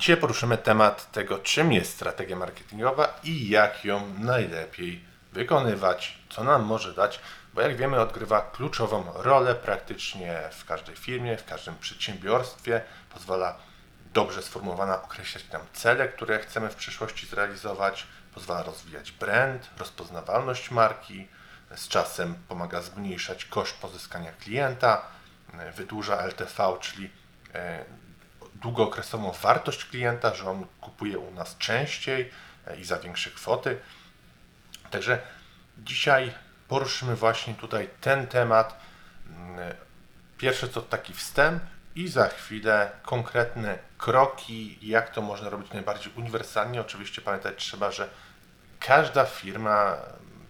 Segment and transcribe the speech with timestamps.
[0.00, 6.62] Dzisiaj poruszymy temat tego, czym jest strategia marketingowa i jak ją najlepiej wykonywać, co nam
[6.64, 7.20] może dać,
[7.54, 12.82] bo jak wiemy, odgrywa kluczową rolę praktycznie w każdej firmie, w każdym przedsiębiorstwie.
[13.14, 13.58] Pozwala
[14.14, 21.28] dobrze sformułowana określać nam cele, które chcemy w przyszłości zrealizować, pozwala rozwijać brand, rozpoznawalność marki,
[21.76, 25.02] z czasem pomaga zmniejszać koszt pozyskania klienta,
[25.76, 27.10] wydłuża LTV, czyli
[27.54, 27.84] e,
[28.60, 32.30] długookresową wartość klienta, że on kupuje u nas częściej
[32.66, 33.78] e, i za większe kwoty.
[34.90, 35.18] Także
[35.78, 36.32] dzisiaj
[36.68, 38.80] poruszymy właśnie tutaj ten temat.
[39.26, 39.74] Mm,
[40.38, 41.62] pierwsze to taki wstęp
[41.94, 46.80] i za chwilę konkretne kroki, jak to można robić najbardziej uniwersalnie.
[46.80, 48.08] Oczywiście pamiętać trzeba, że
[48.80, 49.96] każda firma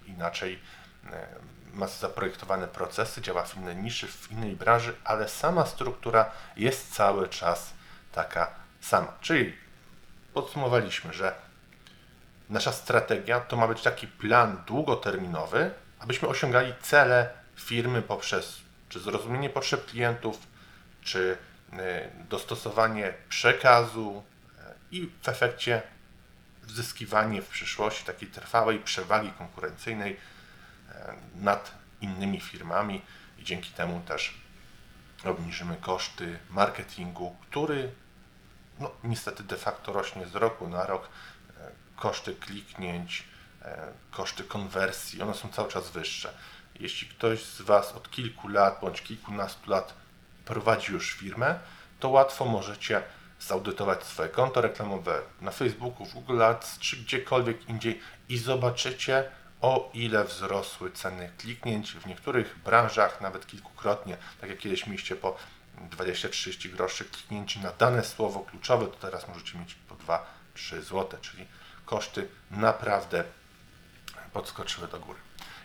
[0.07, 0.61] inaczej
[1.07, 1.27] e,
[1.73, 7.29] ma zaprojektowane procesy, działa w innej niszy, w innej branży, ale sama struktura jest cały
[7.29, 7.73] czas
[8.13, 8.51] taka
[8.81, 9.13] sama.
[9.21, 9.57] Czyli
[10.35, 11.35] podsumowaliśmy, że
[12.51, 19.51] nasza strategia to ma być taki plan długoterminowy, abyśmy osiągali cele firmy poprzez czy zrozumienie
[19.51, 20.39] potrzeb klientów,
[21.03, 21.39] czy
[21.73, 24.23] e, dostosowanie przekazu
[24.59, 25.83] e, i w efekcie
[26.63, 30.17] wzyskiwanie w przyszłości takiej trwałej przewagi konkurencyjnej
[30.93, 33.03] e, nad innymi firmami
[33.39, 34.35] i dzięki temu też
[35.25, 37.93] obniżymy koszty marketingu, który
[38.81, 41.09] no, niestety de facto rośnie z roku na rok.
[41.61, 43.25] E, koszty kliknięć,
[43.63, 46.33] e, koszty konwersji, one są cały czas wyższe.
[46.81, 49.95] Jeśli ktoś z Was od kilku lat bądź kilkunastu lat
[50.45, 51.59] prowadzi już firmę,
[52.01, 53.03] to łatwo możecie
[53.41, 59.31] zaudytować swoje konto reklamowe na Facebooku, w Google Ads czy gdziekolwiek indziej i zobaczycie,
[59.61, 65.37] o ile wzrosły ceny kliknięć w niektórych branżach nawet kilkukrotnie, tak jak kiedyś mieliście po
[65.91, 71.47] 20-30 groszy kliknięci na dane słowo kluczowe, to teraz możecie mieć po 2-3 zł, czyli
[71.85, 73.25] koszty naprawdę
[74.33, 75.19] podskoczyły do góry.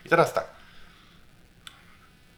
[0.04, 0.55] I teraz tak.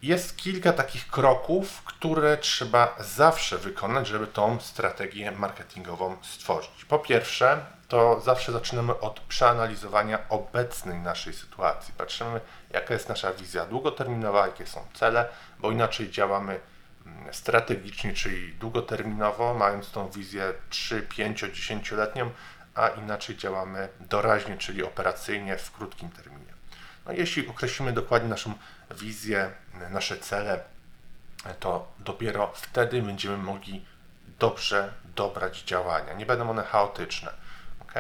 [0.03, 6.84] Jest kilka takich kroków, które trzeba zawsze wykonać, żeby tą strategię marketingową stworzyć.
[6.84, 11.94] Po pierwsze, to zawsze zaczynamy od przeanalizowania obecnej naszej sytuacji.
[11.97, 16.60] Patrzymy, jaka jest nasza wizja długoterminowa, jakie są cele, bo inaczej działamy
[17.06, 22.31] mm, strategicznie, czyli długoterminowo, mając tą wizję 3, 5, 10-letnią,
[22.75, 26.57] a inaczej działamy doraźnie, czyli operacyjnie w krótkim terminie.
[27.08, 28.54] No, jeśli określimy dokładnie naszą
[28.91, 29.50] wizję,
[29.91, 30.60] nasze cele,
[31.60, 33.84] to dopiero wtedy będziemy mogli
[34.38, 36.12] dobrze dobrać działania.
[36.12, 37.32] Nie będą one chaotyczne
[37.80, 37.94] ok?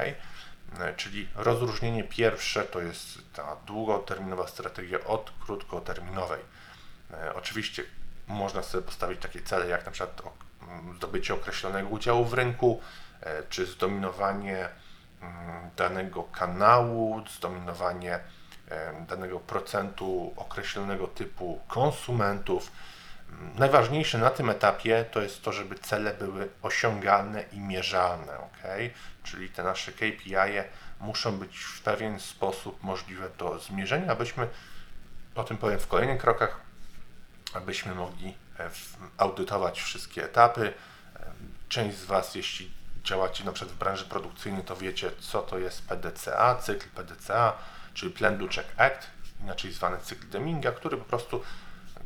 [0.80, 6.40] E, czyli rozróżnienie pierwsze to jest ta długoterminowa strategia od krótkoterminowej.
[7.34, 7.82] Oczywiście
[8.26, 10.22] można sobie postawić takie cele jak na przykład
[10.96, 12.80] zdobycie określonego udziału w rynku,
[13.20, 14.68] e, czy zdominowanie
[15.76, 18.20] danego kanału, zdominowanie
[19.08, 22.72] danego procentu określonego typu konsumentów.
[23.58, 28.58] Najważniejsze na tym etapie to jest to, żeby cele były osiągalne i mierzalne, ok?
[29.24, 30.64] Czyli te nasze KPI -e
[31.00, 34.48] muszą być w pewien sposób możliwe do zmierzenia, abyśmy,
[35.34, 36.60] o tym powiem w kolejnych krokach,
[37.54, 38.70] abyśmy mogli e,
[39.18, 40.72] audytować wszystkie etapy.
[41.68, 42.70] Część z Was, jeśli
[43.04, 47.52] działacie na przykład w branży produkcyjnej, to wiecie, co to jest PDCA, cykl PDCA,
[47.94, 49.06] czyli Plan Do Check Act,
[49.42, 51.42] inaczej zwany cykl Deminga, który po prostu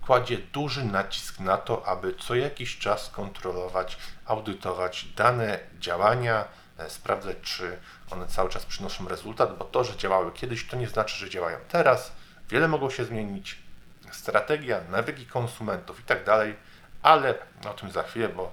[0.07, 6.45] kładzie duży nacisk na to, aby co jakiś czas kontrolować, audytować dane działania,
[6.79, 7.79] e, sprawdzać, czy
[8.11, 11.59] one cały czas przynoszą rezultat, bo to, że działały kiedyś, to nie znaczy, że działają
[11.69, 12.13] teraz.
[12.49, 13.59] Wiele mogło się zmienić,
[14.13, 16.57] strategia, nawyki konsumentów i tak dalej,
[17.03, 17.35] ale
[17.71, 18.53] o tym za chwilę, bo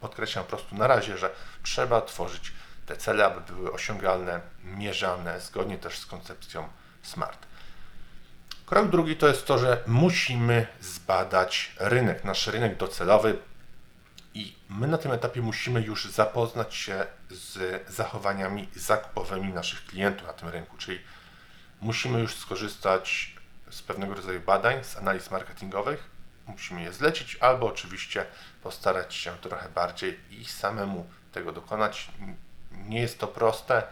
[0.00, 1.30] podkreślam po prostu na razie, że
[1.62, 2.52] trzeba tworzyć
[2.86, 6.68] te cele, aby były osiągalne, mierzalne, zgodnie też z koncepcją
[7.02, 7.46] SMART.
[8.66, 13.38] Krok drugi to jest to, że musimy zbadać rynek, nasz rynek docelowy
[14.34, 20.32] i my na tym etapie musimy już zapoznać się z zachowaniami zakupowymi naszych klientów na
[20.32, 21.00] tym rynku, czyli
[21.80, 23.34] musimy już skorzystać
[23.70, 26.10] z pewnego rodzaju badań, z analiz marketingowych,
[26.46, 28.26] musimy je zlecić albo oczywiście
[28.62, 32.10] postarać się trochę bardziej i samemu tego dokonać.
[32.86, 33.82] Nie jest to proste,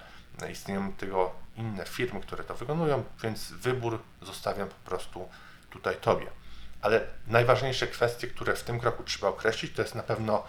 [0.52, 5.29] istnieją tego inne firmy, które to wykonują, więc wybór zostawiam po prostu
[5.70, 6.26] tutaj Tobie.
[6.82, 10.44] Ale najważniejsze kwestie, które w tym kroku trzeba określić, to jest na pewno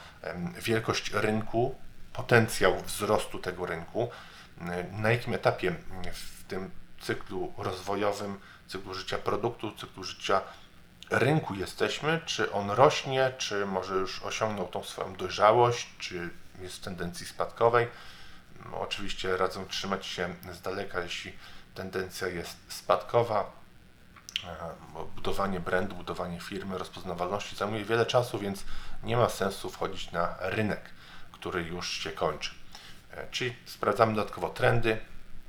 [0.61, 1.75] wielkość rynku,
[2.13, 4.09] potencjał wzrostu tego rynku,
[4.91, 5.75] na jakim etapie
[6.13, 6.71] w tym
[7.01, 10.41] cyklu rozwojowym, cyklu życia produktu, cyklu życia
[11.09, 16.29] rynku jesteśmy, czy on rośnie, czy może już osiągnął tą swoją dojrzałość, czy
[16.61, 17.87] jest w tendencji spadkowej.
[18.65, 21.33] No, oczywiście radzę trzymać się z daleka, jeśli
[21.75, 23.51] tendencja jest spadkowa.
[24.43, 24.55] E,
[25.15, 28.63] budowanie brandu, budowanie firmy, rozpoznawalności zajmuje wiele czasu, więc
[29.03, 30.89] nie ma sensu wchodzić na rynek,
[31.31, 32.51] który już się kończy.
[33.11, 34.97] E, czyli sprawdzamy dodatkowo trendy,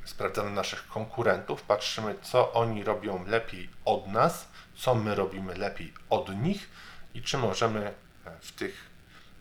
[0.05, 6.37] sprawdzamy naszych konkurentów, patrzymy, co oni robią lepiej od nas, co my robimy lepiej od
[6.37, 6.71] nich
[7.15, 7.93] i czy możemy e,
[8.41, 8.91] w tych,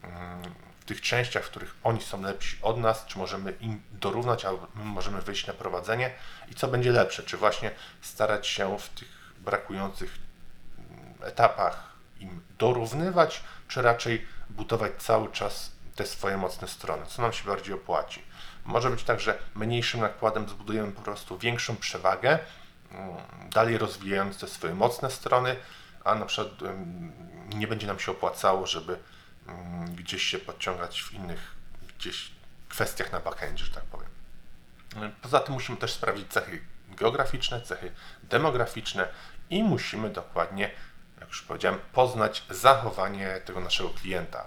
[0.03, 0.41] mm,
[0.83, 4.67] w tych częściach, w których oni są lepsi od nas, czy możemy im dorównać, albo
[4.75, 6.11] my możemy wyjść na prowadzenie
[6.51, 7.71] i co będzie lepsze, czy właśnie
[8.01, 9.07] starać się w tych
[9.37, 10.17] brakujących
[10.77, 17.33] mm, etapach im dorównywać, czy raczej budować cały czas te swoje mocne strony, co nam
[17.33, 18.21] się bardziej opłaci.
[18.65, 22.39] Może być tak, że mniejszym nakładem zbudujemy po prostu większą przewagę,
[22.91, 23.17] mm,
[23.49, 25.55] dalej rozwijając te swoje mocne strony,
[26.03, 26.53] a na przykład
[27.55, 28.99] nie będzie nam się opłacało, żeby
[29.95, 31.55] gdzieś się podciągać w innych
[31.97, 32.31] gdzieś
[32.69, 34.09] kwestiach na backendzie, że tak powiem.
[35.21, 37.91] Poza tym musimy też sprawdzić cechy geograficzne, cechy
[38.23, 39.07] demograficzne
[39.49, 40.71] i musimy dokładnie,
[41.19, 44.45] jak już powiedziałem, poznać zachowanie tego naszego klienta.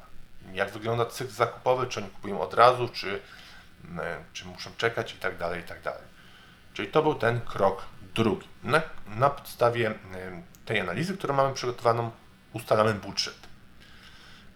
[0.52, 3.20] Jak wygląda cykl zakupowy, czy oni kupują od razu, czy
[3.98, 6.02] E, czy muszą czekać i tak dalej, i tak dalej.
[6.74, 7.82] Czyli to był ten krok
[8.14, 8.48] drugi.
[8.62, 9.94] Na, na podstawie e,
[10.64, 12.10] tej analizy, którą mamy przygotowaną,
[12.52, 13.38] ustalamy budżet.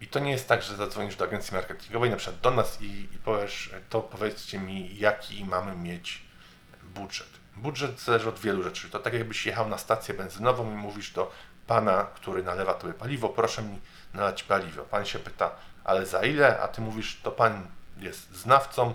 [0.01, 3.09] I to nie jest tak, że zadzwonisz do agencji marketingowej, na przykład do nas i,
[3.15, 6.23] i powiesz, to powiedzcie mi, jaki mamy mieć
[6.95, 7.29] budżet.
[7.57, 8.91] Budżet zależy od wielu rzeczy.
[8.91, 11.33] To tak jakbyś jechał na stację benzynową i mówisz do
[11.67, 13.81] pana, który nalewa tobie paliwo, proszę mi
[14.15, 14.83] nalać paliwo.
[14.83, 15.51] Pan się pyta,
[15.85, 16.61] ale za ile?
[16.61, 17.67] A ty mówisz, to pan
[17.99, 18.95] jest znawcą,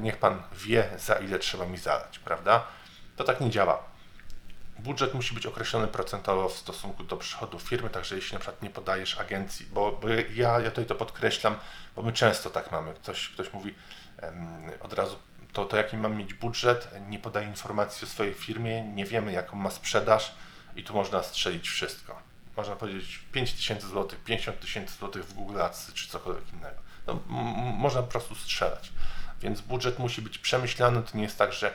[0.00, 2.64] niech Pan wie, za ile trzeba mi zalać, prawda?
[3.16, 3.95] To tak nie działa.
[4.78, 8.70] Budżet musi być określony procentowo w stosunku do przychodów firmy, także jeśli na przykład nie
[8.70, 11.56] podajesz agencji, bo, bo ja, ja tutaj to podkreślam,
[11.96, 12.94] bo my często tak mamy.
[12.94, 13.74] Ktoś, ktoś mówi
[14.80, 15.16] od razu,
[15.52, 19.56] to, to jaki mam mieć budżet, nie podaje informacji o swojej firmie, nie wiemy jaką
[19.56, 20.34] ma sprzedaż
[20.76, 22.22] i tu można strzelić wszystko.
[22.56, 26.76] Można powiedzieć 5 tysięcy złotych, 50 tysięcy złotych w Google Ads czy cokolwiek innego.
[27.06, 27.20] No,
[27.78, 28.92] można po prostu strzelać.
[29.40, 31.02] Więc budżet musi być przemyślany.
[31.02, 31.74] To nie jest tak, że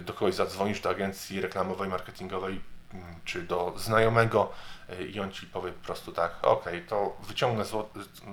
[0.00, 2.60] do kogoś zadzwonisz do agencji reklamowej, marketingowej
[2.94, 4.52] mm, czy do znajomego
[4.90, 7.64] y, i on ci powie po prostu tak, ok, to wyciągnę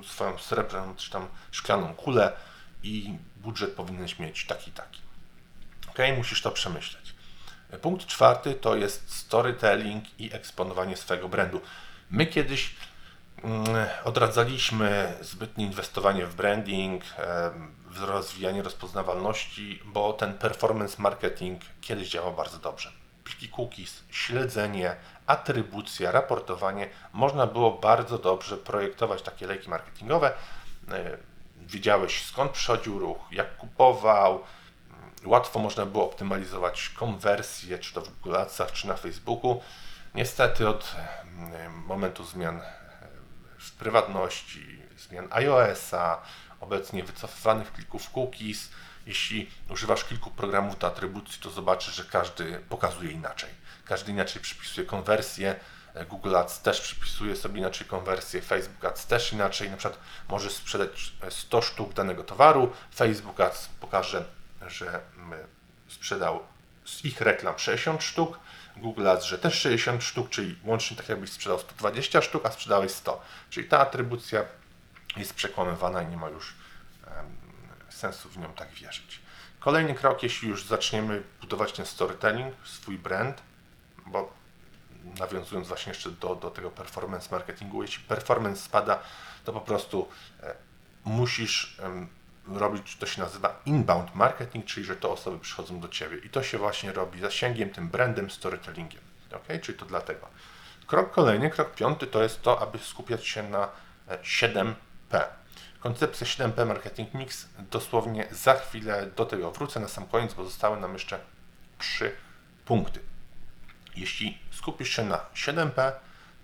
[0.03, 2.33] swoją srebrną czy tam szklaną kulę
[2.83, 5.01] i budżet powinieneś mieć taki, taki.
[5.89, 7.13] Ok, musisz to przemyśleć.
[7.81, 11.61] Punkt czwarty to jest storytelling i eksponowanie swojego brandu.
[12.11, 12.75] My kiedyś
[13.43, 13.65] mm,
[14.03, 17.03] odradzaliśmy zbytnie inwestowanie w branding,
[17.99, 22.91] rozwijanie rozpoznawalności, bo ten performance marketing kiedyś działał bardzo dobrze.
[23.23, 24.95] Pliki cookies, śledzenie,
[25.27, 26.89] atrybucja, raportowanie.
[27.13, 30.33] Można było bardzo dobrze projektować takie lejki marketingowe.
[30.91, 31.17] E,
[31.57, 34.43] wiedziałeś skąd przychodził ruch, jak kupował.
[35.25, 39.61] Łatwo można było optymalizować konwersję, czy to w Google Adsach, czy na Facebooku.
[40.15, 40.95] Niestety od
[41.53, 42.61] e, momentu zmian
[43.59, 46.21] w prywatności, zmian iOS-a,
[46.61, 48.69] obecnie wycofywanych plików cookies.
[49.05, 53.49] Jeśli używasz kilku programów do atrybucji, to zobaczysz, że każdy pokazuje inaczej.
[53.85, 55.55] Każdy inaczej przypisuje konwersję.
[56.09, 59.69] Google Ads też przypisuje sobie inaczej konwersję, Facebook Ads też inaczej.
[59.69, 59.99] Na przykład
[60.29, 64.25] możesz sprzedać 100 sztuk danego towaru, Facebook Ads pokaże,
[64.67, 65.01] że
[65.87, 66.39] sprzedał
[66.85, 68.39] z ich reklam 60 sztuk,
[68.77, 72.91] Google Ads, że też 60 sztuk, czyli łącznie tak jakbyś sprzedał 120 sztuk, a sprzedałeś
[72.91, 73.21] 100.
[73.49, 74.43] Czyli ta atrybucja
[75.17, 76.53] jest przekłamywana i nie ma już
[78.01, 79.19] sensu w nią tak wierzyć.
[79.59, 83.41] Kolejny krok, jeśli już zaczniemy budować ten storytelling, swój brand,
[84.05, 84.33] bo
[85.19, 88.99] nawiązując właśnie jeszcze do, do tego performance marketingu, jeśli performance spada,
[89.45, 90.07] to po prostu
[90.43, 90.55] e,
[91.05, 91.77] musisz
[92.47, 96.43] robić, to się nazywa inbound marketing, czyli że to osoby przychodzą do Ciebie i to
[96.43, 99.01] się właśnie robi zasięgiem, tym brandem, storytellingiem.
[99.35, 100.27] Ok, czyli to dlatego.
[100.87, 103.69] Krok kolejny, krok piąty to jest to, aby skupiać się na
[104.23, 104.75] 7
[105.13, 105.40] e.
[105.81, 110.79] Koncepcja 7P Marketing Mix dosłownie za chwilę do tego wrócę na sam koniec, bo zostały
[110.79, 111.19] nam jeszcze
[111.77, 112.15] trzy
[112.65, 112.99] punkty.
[113.95, 115.91] Jeśli skupisz się na 7P,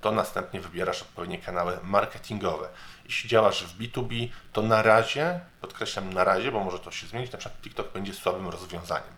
[0.02, 2.70] to następnie wybierasz odpowiednie kanały marketingowe.
[3.06, 7.32] Jeśli działasz w B2B, to na razie, podkreślam na razie, bo może to się zmienić,
[7.32, 9.14] na przykład TikTok będzie słabym rozwiązaniem.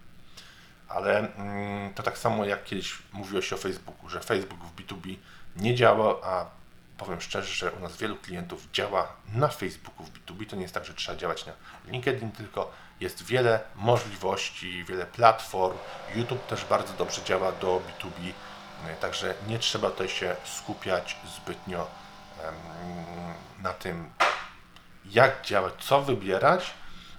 [0.88, 5.16] Ale mm, to tak samo jak kiedyś mówiło się o Facebooku, że Facebook w B2B
[5.56, 6.59] nie działa, a
[7.00, 10.46] powiem szczerze, że u nas wielu klientów działa na Facebooku w B2B.
[10.46, 11.54] To nie jest tak, że trzeba działać na
[11.86, 15.78] LinkedIn, tylko jest wiele możliwości, wiele platform.
[16.16, 18.32] YouTube też bardzo dobrze działa do B2B,
[19.02, 21.88] także nie trzeba tutaj się skupiać zbytnio
[23.60, 24.10] na tym,
[25.06, 26.74] jak działać, co wybierać,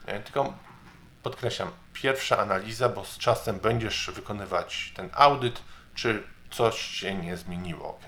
[0.07, 0.53] E, tylko
[1.23, 5.63] podkreślam, pierwsza analiza, bo z czasem będziesz wykonywać ten audyt,
[5.95, 8.07] czy coś się nie zmieniło, ok?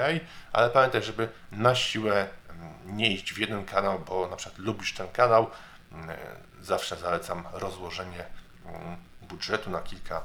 [0.53, 4.95] Ale pamiętaj, żeby na siłę mm, nie iść w jeden kanał, bo na przykład lubisz
[4.95, 5.51] ten kanał.
[5.93, 6.17] Mm,
[6.61, 8.25] zawsze zalecam rozłożenie
[8.67, 10.23] mm, budżetu na kilka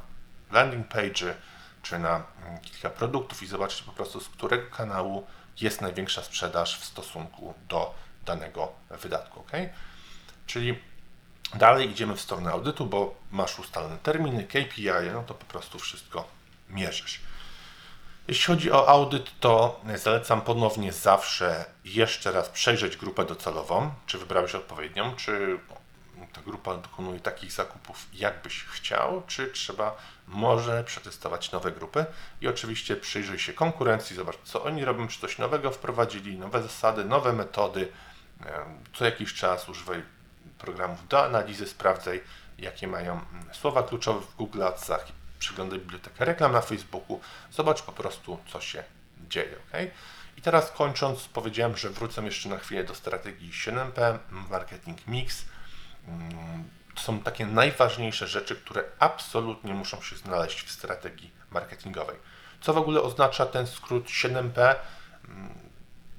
[0.52, 1.36] landing page,
[1.82, 2.24] czy na
[2.62, 5.28] kilka produktów i zobaczyć po prostu z którego kanału
[5.62, 7.94] jest największa sprzedaż w stosunku do
[8.26, 9.52] danego wydatku, ok?
[10.48, 10.80] Czyli
[11.54, 16.28] dalej idziemy w stronę audytu, bo masz ustalone terminy, KPI, no to po prostu wszystko
[16.70, 17.22] mierzysz.
[18.28, 24.56] Jeśli chodzi o audyt, to zalecam ponownie zawsze jeszcze raz przejrzeć grupę docelową, czy wybrałeś
[24.56, 25.60] odpowiednią, czy
[26.34, 32.06] ta grupa dokonuje takich zakupów, jakbyś chciał, czy trzeba może przetestować nowe grupy?
[32.42, 37.06] I oczywiście przyjrzyj się konkurencji, zobacz co oni robią, czy coś nowego wprowadzili, nowe zasady,
[37.06, 37.92] nowe metody,
[38.94, 40.04] co jakiś czas używaj
[40.58, 42.22] programów do analizy, sprawdzaj
[42.58, 45.06] jakie mają mm, słowa kluczowe w Google Adsach
[45.40, 47.20] przyglądaj bibliotekę reklam na Facebooku,
[47.52, 48.84] zobacz po prostu, co się
[49.30, 49.56] dzieje.
[49.70, 49.92] Okay?
[50.38, 54.18] I teraz kończąc, powiedziałem, że wrócę jeszcze na chwilę do strategii 7P,
[54.50, 55.46] marketing mix.
[56.08, 56.64] Mm,
[56.96, 62.16] to są takie najważniejsze rzeczy, które absolutnie muszą się znaleźć w strategii marketingowej.
[62.62, 64.76] Co w ogóle oznacza ten skrót 7P?
[65.28, 65.68] Mm,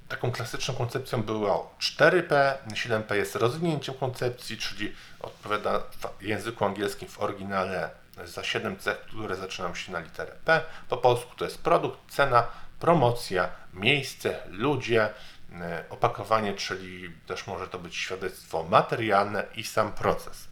[0.08, 2.54] taką klasyczną koncepcją było 4P.
[2.68, 5.80] 7P jest rozwinięciem koncepcji, czyli odpowiada
[6.18, 7.90] w języku angielskim w oryginale
[8.24, 10.60] za 7 cech, które zaczynają się na literę P.
[10.88, 12.46] Po polsku to jest produkt, cena,
[12.80, 15.08] promocja, miejsce, ludzie,
[15.52, 20.48] e, opakowanie, czyli też może to być świadectwo materialne i sam proces.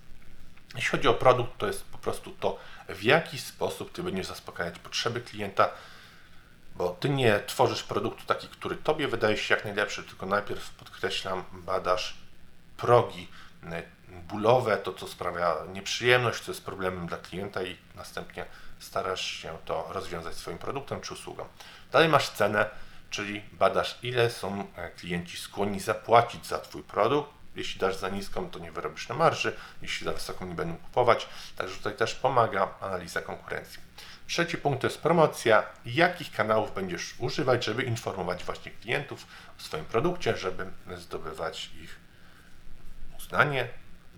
[0.75, 2.59] Jeśli chodzi o produkt, to jest po prostu to,
[2.89, 5.71] w jaki sposób Ty będziesz zaspokajać potrzeby klienta,
[6.77, 11.45] bo Ty nie tworzysz produktu taki, który Tobie wydaje się jak najlepszy, tylko najpierw podkreślam,
[11.53, 12.17] badasz
[12.77, 13.29] progi
[13.63, 18.45] e, bólowe, to co sprawia nieprzyjemność, co jest problemem dla klienta i następnie
[18.79, 21.45] starasz się to rozwiązać swoim produktem czy usługą.
[21.93, 22.71] Dalej masz cenę,
[23.11, 27.31] czyli badasz ile są e, klienci skłonni zapłacić za Twój produkt.
[27.57, 31.29] Jeśli dasz za niską, to nie wyrobisz na marży, jeśli za wysoką nie będą kupować.
[31.57, 33.81] Także tutaj też pomaga analiza konkurencji.
[34.27, 35.63] Trzeci punkt to jest promocja.
[35.85, 39.27] Jakich kanałów będziesz używać, żeby informować właśnie klientów
[39.59, 41.97] o swoim produkcie, żeby zdobywać ich
[43.19, 43.69] uznanie,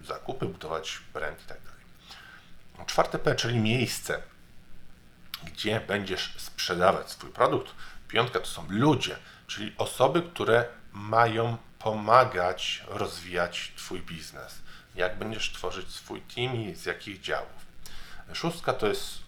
[0.04, 1.58] zakupy, budować brand i tak.
[2.86, 4.22] Czwarte P, czyli miejsce,
[5.44, 7.74] gdzie będziesz sprzedawać swój produkt.
[8.08, 14.58] Piątka to są ludzie, czyli osoby, które mają pomagać rozwijać Twój biznes.
[14.94, 17.66] Jak będziesz tworzyć swój team i z jakich działów.
[18.32, 19.27] Szóstka to jest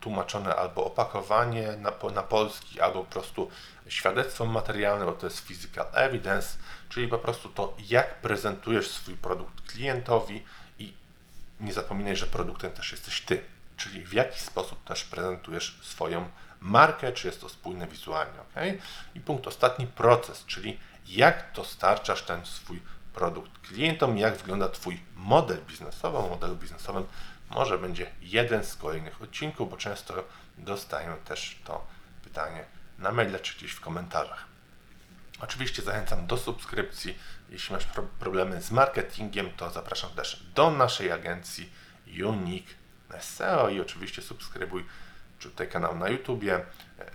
[0.00, 3.50] tłumaczone albo opakowanie na, na polski, albo po prostu
[3.88, 9.72] świadectwo materialne, bo to jest physical evidence, czyli po prostu to, jak prezentujesz swój produkt
[9.72, 10.44] klientowi
[10.78, 10.92] i
[11.60, 13.44] nie zapominaj, że produktem też jesteś ty,
[13.76, 16.28] czyli w jaki sposób też prezentujesz swoją
[16.60, 18.40] markę, czy jest to spójne wizualnie.
[18.40, 18.82] ok?
[19.14, 22.82] I punkt ostatni, proces, czyli jak dostarczasz ten swój
[23.14, 26.18] produkt klientom, jak wygląda Twój model biznesowy.
[26.18, 27.04] O modelu biznesowym
[27.50, 30.24] może będzie jeden z kolejnych odcinków, bo często
[30.58, 31.86] dostaję też to
[32.24, 32.64] pytanie
[32.98, 34.44] na maile czy gdzieś w komentarzach.
[35.40, 37.18] Oczywiście zachęcam do subskrypcji.
[37.50, 37.86] Jeśli masz
[38.18, 41.72] problemy z marketingiem, to zapraszam też do naszej agencji
[42.26, 42.74] Unique
[43.20, 44.84] SEO i oczywiście subskrybuj
[45.38, 46.64] tutaj kanał na YouTubie, e,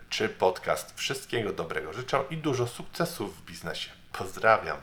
[0.10, 0.94] czy podcast.
[0.96, 3.90] Wszystkiego dobrego życzę i dużo sukcesów w biznesie.
[4.12, 4.74] Pozdrawiam.